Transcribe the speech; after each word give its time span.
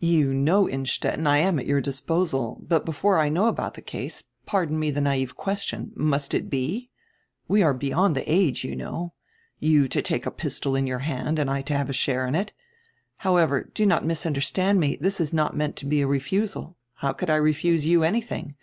"You 0.00 0.34
know, 0.34 0.68
Innstetten, 0.68 1.28
I 1.28 1.38
am 1.38 1.60
at 1.60 1.66
your 1.66 1.80
disposal. 1.80 2.64
But 2.66 2.84
before 2.84 3.20
I 3.20 3.28
know 3.28 3.46
about 3.46 3.74
die 3.74 3.82
case, 3.82 4.24
pardon 4.46 4.80
me 4.80 4.90
die 4.90 4.98
naive 4.98 5.36
question, 5.36 5.92
must 5.94 6.34
it 6.34 6.50
be? 6.50 6.90
We 7.46 7.62
are 7.62 7.72
beyond 7.72 8.16
die 8.16 8.24
age, 8.26 8.64
you 8.64 8.74
know— 8.74 9.12
you 9.60 9.86
to 9.86 10.02
take 10.02 10.26
a 10.26 10.32
pistol 10.32 10.74
in 10.74 10.88
your 10.88 11.06
hand, 11.06 11.38
and 11.38 11.48
I 11.48 11.62
to 11.62 11.74
have 11.74 11.88
a 11.88 11.92
share 11.92 12.26
in 12.26 12.34
it. 12.34 12.52
How 13.18 13.36
ever, 13.36 13.62
do 13.62 13.86
not 13.86 14.04
misunderstand 14.04 14.80
me; 14.80 14.96
diis 14.96 15.20
is 15.20 15.32
not 15.32 15.56
meant 15.56 15.76
to 15.76 15.86
be 15.86 16.00
a 16.00 16.06
refusal. 16.08 16.76
How 16.94 17.12
could 17.12 17.30
I 17.30 17.36
refuse 17.36 17.86
you 17.86 18.02
anything? 18.02 18.56